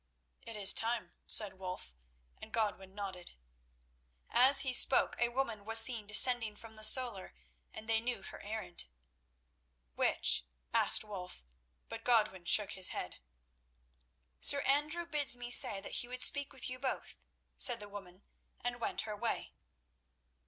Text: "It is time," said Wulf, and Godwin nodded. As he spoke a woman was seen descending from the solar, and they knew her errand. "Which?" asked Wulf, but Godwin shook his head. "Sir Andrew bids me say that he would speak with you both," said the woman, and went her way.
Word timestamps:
"It 0.41 0.55
is 0.55 0.73
time," 0.73 1.13
said 1.27 1.59
Wulf, 1.59 1.93
and 2.41 2.51
Godwin 2.51 2.95
nodded. 2.95 3.33
As 4.31 4.61
he 4.61 4.73
spoke 4.73 5.15
a 5.19 5.29
woman 5.29 5.63
was 5.63 5.77
seen 5.77 6.07
descending 6.07 6.55
from 6.55 6.73
the 6.73 6.83
solar, 6.83 7.35
and 7.71 7.87
they 7.87 8.01
knew 8.01 8.23
her 8.23 8.41
errand. 8.41 8.87
"Which?" 9.93 10.43
asked 10.73 11.03
Wulf, 11.03 11.43
but 11.87 12.03
Godwin 12.03 12.45
shook 12.45 12.71
his 12.71 12.89
head. 12.89 13.17
"Sir 14.39 14.61
Andrew 14.61 15.05
bids 15.05 15.37
me 15.37 15.51
say 15.51 15.79
that 15.81 15.97
he 16.01 16.07
would 16.07 16.23
speak 16.23 16.51
with 16.51 16.67
you 16.67 16.79
both," 16.79 17.19
said 17.55 17.79
the 17.79 17.87
woman, 17.87 18.23
and 18.61 18.81
went 18.81 19.01
her 19.01 19.15
way. 19.15 19.53